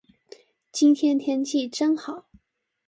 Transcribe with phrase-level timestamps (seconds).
[0.71, 2.25] 今天天氣真好